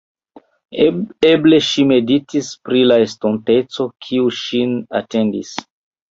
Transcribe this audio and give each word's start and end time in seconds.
Eble 1.31 1.57
ŝi 1.65 1.83
meditis 1.91 2.49
pri 2.69 2.81
la 2.91 2.97
estonteco, 3.03 3.85
kiu 4.07 4.31
ŝin 4.39 4.73
atendis. 5.01 5.53